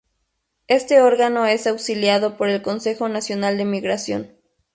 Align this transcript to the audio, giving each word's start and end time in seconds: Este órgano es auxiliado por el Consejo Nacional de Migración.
Este 0.67 0.99
órgano 0.99 1.45
es 1.45 1.67
auxiliado 1.67 2.35
por 2.35 2.49
el 2.49 2.63
Consejo 2.63 3.07
Nacional 3.07 3.59
de 3.59 3.65
Migración. 3.65 4.35